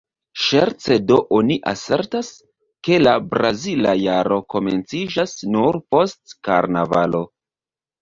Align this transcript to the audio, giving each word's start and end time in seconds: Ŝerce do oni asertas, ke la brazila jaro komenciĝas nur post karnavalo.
Ŝerce 0.43 0.95
do 1.11 1.17
oni 1.39 1.57
asertas, 1.71 2.31
ke 2.89 2.99
la 3.03 3.15
brazila 3.35 3.95
jaro 4.07 4.41
komenciĝas 4.57 5.39
nur 5.55 5.83
post 5.95 6.39
karnavalo. 6.51 7.27